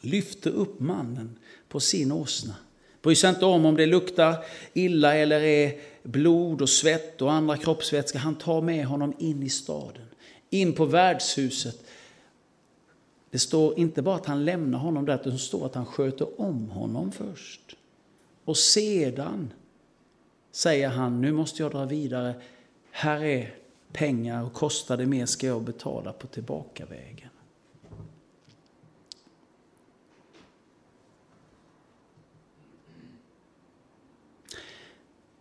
lyfter 0.00 0.50
upp 0.50 0.80
mannen 0.80 1.38
på 1.68 1.80
sin 1.80 2.12
åsna. 2.12 2.54
Bryr 3.02 3.14
sig 3.14 3.30
inte 3.30 3.44
om 3.44 3.66
om 3.66 3.76
det 3.76 3.86
luktar 3.86 4.44
illa 4.72 5.14
eller 5.14 5.40
är 5.40 5.80
blod 6.02 6.62
och 6.62 6.68
svett 6.68 7.22
och 7.22 7.32
andra 7.32 7.56
kroppsvätskor. 7.56 8.18
Han 8.18 8.34
tar 8.34 8.60
med 8.60 8.86
honom 8.86 9.14
in 9.18 9.42
i 9.42 9.48
staden, 9.48 10.06
in 10.50 10.72
på 10.72 10.84
värdshuset. 10.84 11.84
Det 13.32 13.38
står 13.38 13.78
inte 13.78 14.02
bara 14.02 14.16
att 14.16 14.26
han 14.26 14.44
lämnar 14.44 14.78
honom 14.78 15.04
där, 15.04 15.14
utan 15.14 15.32
det 15.32 15.38
står 15.38 15.66
att 15.66 15.74
han 15.74 15.86
sköter 15.86 16.40
om 16.40 16.68
honom 16.68 17.12
först. 17.12 17.76
Och 18.44 18.56
sedan 18.56 19.52
säger 20.50 20.88
han, 20.88 21.20
nu 21.20 21.32
måste 21.32 21.62
jag 21.62 21.72
dra 21.72 21.84
vidare. 21.84 22.34
Här 22.90 23.24
är 23.24 23.54
pengar 23.92 24.44
och 24.44 24.52
kostar 24.52 24.96
det 24.96 25.06
mer 25.06 25.26
ska 25.26 25.46
jag 25.46 25.62
betala 25.62 26.12
på 26.12 26.26
tillbakavägen. 26.26 27.28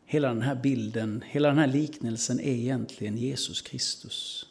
Hela 0.05 0.27
den 0.27 0.41
här 0.41 0.55
bilden, 0.55 1.23
hela 1.27 1.47
den 1.47 1.57
här 1.57 1.67
liknelsen 1.67 2.39
är 2.39 2.53
egentligen 2.53 3.17
Jesus 3.17 3.61
Kristus. 3.61 4.50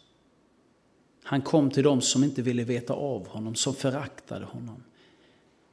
Han 1.31 1.43
kom 1.43 1.71
till 1.71 1.85
dem 1.85 2.01
som 2.01 2.25
inte 2.25 2.43
ville 2.43 2.65
veta 2.65 2.95
av 2.95 3.29
honom, 3.29 3.55
som 3.55 3.75
föraktade 3.75 4.45
honom. 4.45 4.83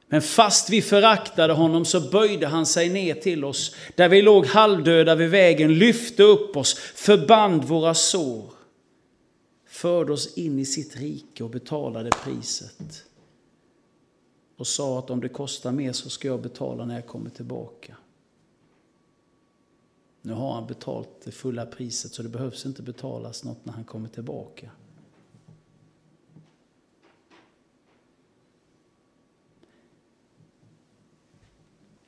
Men 0.08 0.22
fast 0.22 0.70
vi 0.70 0.82
föraktade 0.82 1.52
honom 1.52 1.84
så 1.84 2.10
böjde 2.10 2.46
han 2.46 2.66
sig 2.66 2.88
ner 2.88 3.14
till 3.14 3.44
oss, 3.44 3.74
där 3.96 4.08
vi 4.08 4.22
låg 4.22 4.46
halvdöda 4.46 5.14
vid 5.14 5.30
vägen, 5.30 5.78
lyfte 5.78 6.22
upp 6.22 6.56
oss, 6.56 6.74
förband 6.74 7.64
våra 7.64 7.94
sår, 7.94 8.52
förde 9.66 10.12
oss 10.12 10.38
in 10.38 10.58
i 10.58 10.64
sitt 10.64 10.96
rike 10.96 11.44
och 11.44 11.50
betalade 11.50 12.10
priset. 12.24 13.04
Och 14.56 14.66
sa 14.66 14.98
att 14.98 15.10
om 15.10 15.20
det 15.20 15.28
kostar 15.28 15.72
mer 15.72 15.92
så 15.92 16.10
ska 16.10 16.28
jag 16.28 16.42
betala 16.42 16.84
när 16.84 16.94
jag 16.94 17.06
kommer 17.06 17.30
tillbaka. 17.30 17.96
Nu 20.22 20.32
har 20.32 20.52
han 20.52 20.66
betalt 20.66 21.10
det 21.24 21.30
fulla 21.30 21.66
priset 21.66 22.12
så 22.12 22.22
det 22.22 22.28
behövs 22.28 22.66
inte 22.66 22.82
betalas 22.82 23.44
något 23.44 23.64
när 23.64 23.72
han 23.72 23.84
kommer 23.84 24.08
tillbaka. 24.08 24.70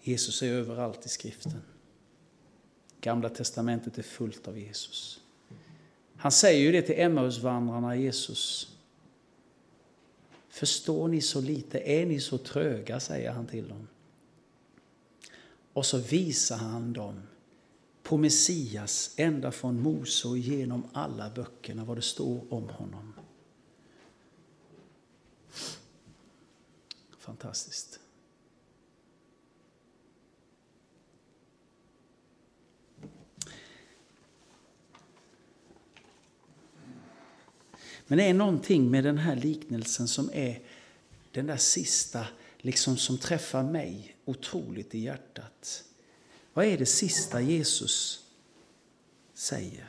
Jesus 0.02 0.42
är 0.42 0.52
överallt 0.52 1.06
i 1.06 1.08
skriften. 1.08 1.62
Gamla 3.00 3.28
testamentet 3.28 3.98
är 3.98 4.02
fullt 4.02 4.48
av 4.48 4.58
Jesus. 4.58 5.20
Han 6.16 6.32
säger 6.32 6.60
ju 6.60 6.72
det 6.72 6.82
till 6.82 7.00
Emmausvandrarna, 7.00 7.96
Jesus. 7.96 8.76
Förstår 10.48 11.08
ni 11.08 11.20
så 11.20 11.40
lite? 11.40 11.78
Är 11.78 12.06
ni 12.06 12.20
så 12.20 12.38
tröga? 12.38 13.00
säger 13.00 13.32
han 13.32 13.46
till 13.46 13.68
dem. 13.68 13.88
Och 15.72 15.86
så 15.86 15.98
visar 15.98 16.56
han 16.56 16.92
dem 16.92 17.22
på 18.02 18.16
Messias 18.16 19.14
ända 19.16 19.52
från 19.52 19.80
Mose 19.80 20.28
och 20.28 20.38
genom 20.38 20.84
alla 20.92 21.30
böckerna, 21.30 21.84
vad 21.84 21.96
det 21.98 22.02
står 22.02 22.52
om 22.52 22.68
honom. 22.68 23.12
Fantastiskt. 27.18 28.00
Men 38.10 38.18
det 38.18 38.24
är 38.24 38.34
någonting 38.34 38.90
med 38.90 39.04
den 39.04 39.18
här 39.18 39.36
liknelsen 39.36 40.08
som 40.08 40.30
är 40.32 40.62
den 41.32 41.46
där 41.46 41.56
sista, 41.56 42.26
liksom 42.58 42.96
som 42.96 43.18
träffar 43.18 43.62
mig 43.62 44.16
otroligt 44.24 44.94
i 44.94 44.98
hjärtat. 44.98 45.84
Vad 46.52 46.64
är 46.64 46.78
det 46.78 46.86
sista 46.86 47.40
Jesus 47.40 48.24
säger? 49.34 49.88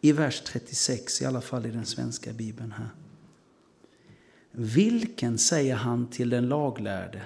I 0.00 0.12
vers 0.12 0.42
36, 0.44 1.22
i 1.22 1.24
alla 1.24 1.40
fall 1.40 1.66
i 1.66 1.70
den 1.70 1.86
svenska 1.86 2.32
bibeln 2.32 2.72
här. 2.72 2.88
Vilken, 4.50 5.38
säger 5.38 5.74
han 5.74 6.10
till 6.10 6.30
den 6.30 6.48
laglärde. 6.48 7.22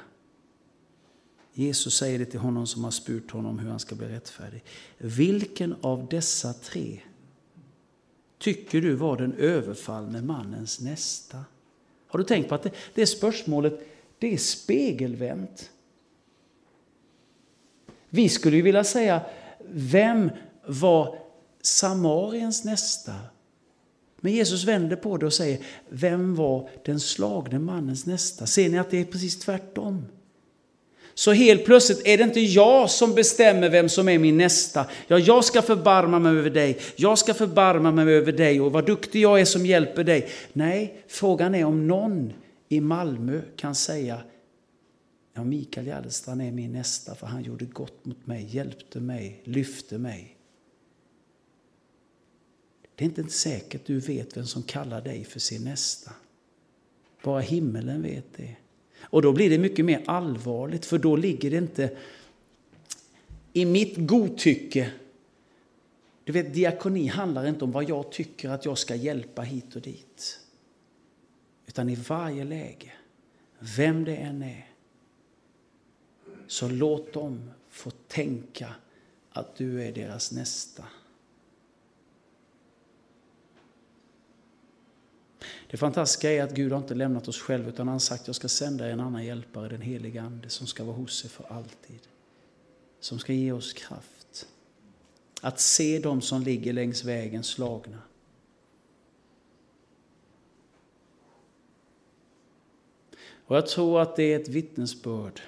Jesus 1.53 1.97
säger 1.97 2.19
det 2.19 2.27
till 2.27 2.41
honom 2.41 2.67
som 2.67 2.85
har 2.85 2.91
spurt 2.91 3.31
honom 3.31 3.59
hur 3.59 3.71
han 3.71 3.81
ska 3.81 3.95
bli 3.95 4.09
rättfärdig. 4.09 4.65
Vilken 4.99 5.75
av 5.81 6.09
dessa 6.11 6.53
tre 6.53 7.01
tycker 8.43 8.81
du 8.81 8.95
var 8.95 9.17
den 9.17 9.35
överfallne 9.35 10.23
mannens 10.23 10.81
nästa? 10.81 11.45
Har 12.07 12.19
du 12.19 12.25
tänkt 12.25 12.49
på 12.49 12.55
att 12.55 12.63
det, 12.63 12.71
det 12.95 13.07
spörsmålet 13.07 13.81
det 14.19 14.33
är 14.35 14.39
spegelvänt? 14.39 15.71
Vi 18.09 18.29
skulle 18.29 18.57
ju 18.57 18.63
vilja 18.63 18.85
säga, 18.85 19.23
vem 19.69 20.31
var 20.67 21.19
Samariens 21.63 22.65
nästa? 22.65 23.15
Men 24.21 24.33
Jesus 24.33 24.65
vänder 24.65 24.97
på 24.97 25.17
det 25.17 25.27
och 25.27 25.33
säger, 25.33 25.65
vem 25.89 26.35
var 26.35 26.71
den 26.85 27.01
slagne 27.01 27.59
mannens 27.59 28.07
nästa? 28.07 28.47
Ser 28.47 28.69
ni 28.69 28.79
att 28.79 28.91
det 28.91 28.99
är 28.99 29.05
precis 29.05 29.39
tvärtom? 29.39 30.07
Så 31.15 31.33
helt 31.33 31.65
plötsligt 31.65 32.07
är 32.07 32.19
det 32.19 32.25
inte 32.25 32.41
jag 32.41 32.91
som 32.91 33.15
bestämmer 33.15 33.71
vem 33.71 33.89
som 33.89 34.09
är 34.09 34.19
min 34.19 34.37
nästa. 34.37 34.87
Ja, 35.07 35.19
jag 35.19 35.45
ska 35.45 35.63
förbarma 35.63 36.19
mig 36.19 36.39
över 36.39 36.51
dig, 36.51 36.79
jag 36.97 37.19
ska 37.19 37.35
förbarma 37.35 37.91
mig 37.91 38.15
över 38.15 38.33
dig 38.33 38.61
och 38.61 38.73
vad 38.73 38.87
duktig 38.87 39.21
jag 39.21 39.41
är 39.41 39.45
som 39.45 39.67
hjälper 39.67 40.05
dig. 40.05 40.29
Nej, 40.53 41.03
frågan 41.09 41.55
är 41.55 41.65
om 41.65 41.87
någon 41.87 42.33
i 42.69 42.81
Malmö 42.81 43.41
kan 43.57 43.75
säga, 43.75 44.21
ja 45.35 45.45
Mikael 45.45 45.87
Gärdestrand 45.87 46.43
är 46.43 46.53
min 46.53 46.73
nästa 46.73 47.15
för 47.15 47.27
han 47.27 47.43
gjorde 47.43 47.65
gott 47.65 48.05
mot 48.05 48.27
mig, 48.27 48.49
hjälpte 48.51 49.01
mig, 49.01 49.41
lyfte 49.45 49.99
mig. 49.99 50.37
Det 52.95 53.05
är 53.05 53.07
inte 53.07 53.25
säkert 53.33 53.87
du 53.87 54.01
vet 54.01 54.37
vem 54.37 54.47
som 54.47 54.63
kallar 54.63 55.01
dig 55.01 55.25
för 55.25 55.41
sin 55.41 55.65
nästa. 55.65 56.13
Bara 57.25 57.41
himmelen 57.41 58.03
vet 58.03 58.27
det. 58.37 58.57
Och 59.03 59.23
då 59.23 59.33
blir 59.33 59.51
det 59.51 59.59
mycket 59.59 59.85
mer 59.85 60.03
allvarligt, 60.07 60.87
för 60.87 60.99
då 60.99 61.17
ligger 61.17 61.51
det 61.51 61.57
inte 61.57 61.97
i 63.53 63.65
mitt 63.65 63.95
godtycke. 63.97 64.93
Du 66.25 66.33
vet, 66.33 66.55
diakoni 66.55 67.07
handlar 67.07 67.47
inte 67.47 67.65
om 67.65 67.73
vad 67.73 67.89
jag 67.89 68.13
tycker 68.13 68.49
att 68.49 68.65
jag 68.65 68.79
ska 68.79 68.95
hjälpa 68.95 69.43
hit 69.43 69.77
och 69.77 69.83
dit. 69.83 70.41
Utan 71.67 71.89
i 71.89 71.95
varje 71.95 72.45
läge, 72.45 72.93
vem 73.59 74.05
det 74.05 74.17
än 74.17 74.43
är, 74.43 74.69
så 76.47 76.69
låt 76.69 77.13
dem 77.13 77.51
få 77.69 77.91
tänka 77.91 78.75
att 79.31 79.57
du 79.57 79.83
är 79.83 79.93
deras 79.93 80.33
nästa. 80.33 80.85
Det 85.73 85.79
fantastiska 85.79 86.31
är 86.31 86.43
att 86.43 86.55
Gud 86.55 86.73
har 86.73 86.79
inte 86.79 86.95
lämnat 86.95 87.29
oss 87.29 87.41
själva 87.41 87.69
utan 87.69 87.89
han 87.89 87.95
har 87.95 88.01
sagt 88.01 88.27
jag 88.27 88.37
ska 88.37 88.49
sända 88.49 88.89
en 88.89 89.01
annan 89.01 89.25
hjälpare, 89.25 89.69
den 89.69 89.81
helige 89.81 90.23
Ande, 90.23 90.49
som 90.49 90.67
ska 90.67 90.85
vara 90.85 90.97
hos 90.97 91.25
er 91.25 91.29
för 91.29 91.53
alltid. 91.53 91.99
Som 93.01 93.19
ska 93.19 93.33
ge 93.33 93.53
oss 93.53 93.73
kraft. 93.73 94.49
Att 95.41 95.61
se 95.61 95.99
dem 95.99 96.21
som 96.21 96.43
ligger 96.43 96.73
längs 96.73 97.05
vägen 97.05 97.45
slagna. 97.45 97.99
Och 103.47 103.57
jag 103.57 103.67
tror 103.67 104.01
att 104.01 104.17
det 104.17 104.33
är 104.33 104.41
ett 104.41 104.49
vittnesbörd 104.49 105.41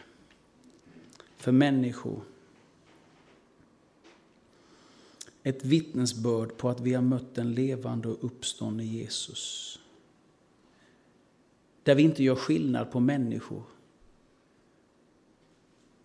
för 1.36 1.52
människor. 1.52 2.20
Ett 5.42 5.64
vittnesbörd 5.64 6.56
på 6.56 6.68
att 6.68 6.80
vi 6.80 6.94
har 6.94 7.02
mött 7.02 7.34
den 7.34 7.54
levande 7.54 8.08
och 8.08 8.24
uppståndne 8.24 8.84
Jesus. 8.84 9.78
Där 11.84 11.94
vi 11.94 12.02
inte 12.02 12.22
gör 12.22 12.34
skillnad 12.34 12.90
på 12.90 13.00
människor. 13.00 13.62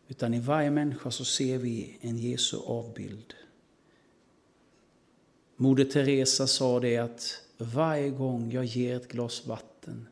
Utan 0.07 0.33
i 0.33 0.39
varje 0.39 0.71
människa 0.71 1.11
så 1.11 1.25
ser 1.25 1.57
vi 1.57 1.97
en 2.01 2.17
Jesu 2.17 2.57
avbild. 2.57 3.33
Moder 5.55 5.85
Teresa 5.85 6.47
sa 6.47 6.79
det 6.79 6.97
att 6.97 7.41
varje 7.57 8.09
gång 8.09 8.51
jag 8.51 8.65
ger 8.65 8.95
ett 8.95 9.07
glas 9.07 9.47
vatten 9.47 10.07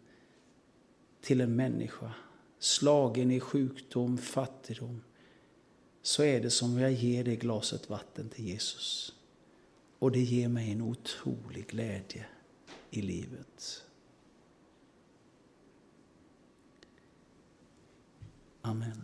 till 1.21 1.41
en 1.41 1.55
människa, 1.55 2.11
slagen 2.59 3.31
i 3.31 3.39
sjukdom, 3.39 4.17
fattigdom, 4.17 5.01
så 6.01 6.23
är 6.23 6.41
det 6.41 6.49
som 6.49 6.77
jag 6.77 6.91
ger 6.91 7.23
det 7.23 7.35
glaset 7.35 7.89
vatten 7.89 8.29
till 8.29 8.47
Jesus. 8.47 9.13
Och 9.99 10.11
det 10.11 10.21
ger 10.21 10.47
mig 10.47 10.71
en 10.71 10.81
otrolig 10.81 11.67
glädje 11.67 12.25
i 12.89 13.01
livet. 13.01 13.83
Amen. 18.67 19.01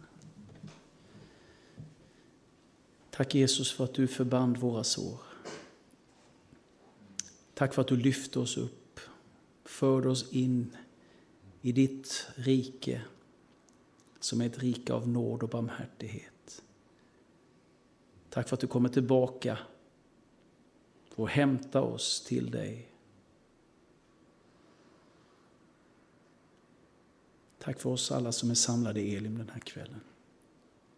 Tack 3.10 3.36
Jesus 3.36 3.71
för 3.71 3.84
att 3.84 3.93
du 3.93 4.08
förband 4.08 4.58
våra 4.58 4.84
sår. 4.84 5.19
Tack 7.54 7.73
för 7.73 7.82
att 7.82 7.88
du 7.88 7.97
lyfte 7.97 8.39
oss 8.39 8.58
upp, 8.58 8.99
förde 9.65 10.10
oss 10.10 10.32
in 10.32 10.78
i 11.62 11.71
ditt 11.71 12.28
rike 12.36 13.02
som 14.19 14.41
är 14.41 14.45
ett 14.45 14.60
rike 14.60 14.93
av 14.93 15.08
nåd 15.08 15.43
och 15.43 15.49
barmhärtighet. 15.49 16.63
Tack 18.30 18.49
för 18.49 18.56
att 18.56 18.62
du 18.62 18.67
kommer 18.67 18.89
tillbaka 18.89 19.58
och 21.15 21.30
hämtar 21.30 21.82
oss 21.82 22.23
till 22.28 22.52
dig. 22.52 22.93
Tack 27.63 27.80
för 27.80 27.89
oss 27.89 28.12
alla 28.12 28.32
som 28.32 28.52
är 28.52 28.56
samlade 28.56 29.02
i 29.02 29.15
Elim 29.15 29.38
den 29.38 29.49
här 29.49 29.60
kvällen. 29.60 30.02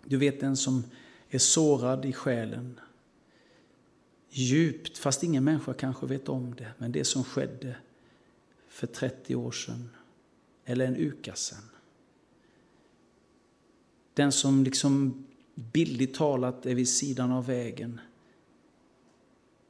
Du 0.05 0.17
vet 0.17 0.39
den 0.39 0.57
som 0.57 0.83
är 1.29 1.39
sårad 1.39 2.05
i 2.05 2.13
själen. 2.13 2.79
Djupt, 4.29 4.97
fast 4.97 5.23
ingen 5.23 5.43
människa 5.43 5.73
kanske 5.73 6.05
vet 6.05 6.29
om 6.29 6.55
det. 6.55 6.73
Men 6.77 6.91
det 6.91 7.05
som 7.05 7.23
skedde 7.23 7.75
för 8.67 8.87
30 8.87 9.35
år 9.35 9.51
sedan, 9.51 9.89
eller 10.65 10.87
en 10.87 10.95
uka 10.95 11.35
sedan. 11.35 11.69
Den 14.13 14.31
som 14.31 14.63
liksom 14.63 15.25
bildligt 15.55 16.17
talat 16.17 16.65
är 16.65 16.75
vid 16.75 16.89
sidan 16.89 17.31
av 17.31 17.45
vägen. 17.45 17.99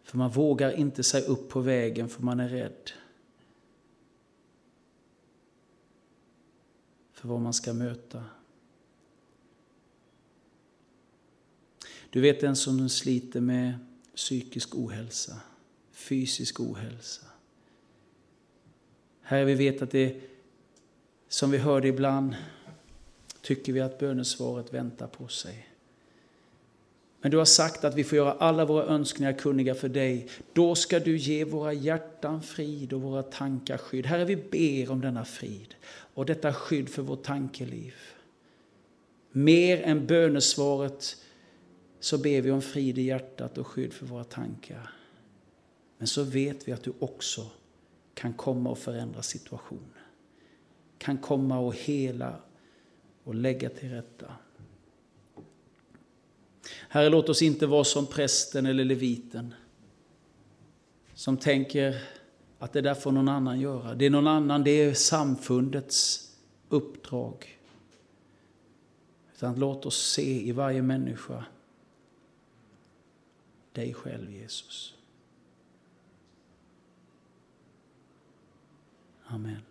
För 0.04 0.18
man 0.18 0.32
vågar 0.32 0.72
inte 0.72 1.04
sig 1.04 1.26
upp 1.26 1.50
på 1.50 1.60
vägen 1.60 2.10
för 2.10 2.24
man 2.24 2.40
är 2.40 2.50
rädd. 2.50 2.92
För 7.16 7.28
vad 7.28 7.42
man 7.42 7.54
ska 7.54 7.74
möta. 7.74 8.24
Du 12.10 12.22
vet 12.22 12.40
den 12.40 12.56
som 12.56 12.90
sliter 12.90 13.42
med 13.42 13.74
psykisk 14.16 14.76
ohälsa, 14.76 15.40
fysisk 15.92 16.60
ohälsa. 16.60 17.26
Herre, 19.22 19.46
vi 19.46 19.54
vet 19.54 19.82
att 19.82 19.92
det, 19.92 20.22
som 21.28 21.52
vi 21.52 21.58
hörde 21.58 21.88
ibland, 21.88 22.36
tycker 23.42 23.74
vi 23.74 23.82
att 23.82 24.00
bönesvaret 24.00 24.74
väntar 24.74 25.08
på 25.08 25.28
sig. 25.28 25.75
Men 27.26 27.32
du 27.32 27.38
har 27.38 27.46
sagt 27.46 27.84
att 27.84 27.96
vi 27.96 28.04
får 28.04 28.16
göra 28.16 28.32
alla 28.32 28.66
våra 28.66 28.86
önskningar 28.86 29.34
kunniga 29.34 29.76
för 29.76 29.90
dig. 29.90 30.28
Då 30.54 30.76
ska 30.76 31.00
du 31.00 31.18
ge 31.18 31.46
våra 31.46 31.74
hjärtan 31.74 32.42
frid 32.42 32.94
och 32.94 33.02
våra 33.02 33.24
tankar 33.24 33.78
skydd. 33.78 34.06
Herre, 34.06 34.26
vi 34.26 34.36
ber 34.36 34.92
om 34.92 35.02
denna 35.02 35.26
frid 35.26 35.76
och 35.88 36.26
detta 36.26 36.54
skydd 36.54 36.90
för 36.90 37.02
vårt 37.02 37.24
tankeliv. 37.24 37.94
Mer 39.32 39.82
än 39.82 40.08
bönesvaret 40.08 41.16
så 42.00 42.18
ber 42.18 42.42
vi 42.42 42.52
om 42.52 42.62
frid 42.62 42.98
i 42.98 43.02
hjärtat 43.02 43.58
och 43.58 43.68
skydd 43.68 43.94
för 43.94 44.06
våra 44.06 44.24
tankar. 44.24 44.90
Men 45.98 46.08
så 46.08 46.24
vet 46.24 46.68
vi 46.68 46.72
att 46.72 46.84
du 46.84 46.94
också 47.00 47.48
kan 48.14 48.34
komma 48.34 48.70
och 48.70 48.78
förändra 48.78 49.22
situationen. 49.22 50.04
Kan 50.98 51.18
komma 51.18 51.60
och 51.60 51.76
hela 51.76 52.36
och 53.24 53.36
lägga 53.36 53.70
till 53.70 53.90
rätta. 53.90 54.32
Herre, 56.96 57.10
låt 57.10 57.30
oss 57.30 57.42
inte 57.42 57.68
vara 57.68 57.84
som 57.84 58.08
prästen 58.08 58.66
eller 58.66 58.86
leviten 58.86 59.54
som 61.14 61.38
tänker 61.38 62.02
att 62.60 62.74
det 62.74 62.82
där 62.82 62.94
får 62.94 63.12
någon 63.12 63.30
annan 63.30 63.60
göra. 63.60 63.96
Det 63.96 64.06
är 64.06 64.10
någon 64.10 64.28
annan, 64.28 64.64
det 64.64 64.72
är 64.72 64.94
samfundets 64.94 66.32
uppdrag. 66.70 67.60
Utan 69.34 69.60
låt 69.60 69.86
oss 69.86 70.12
se 70.12 70.48
i 70.48 70.52
varje 70.52 70.82
människa 70.82 71.46
dig 73.72 73.94
själv, 73.94 74.32
Jesus. 74.32 74.94
Amen. 79.26 79.62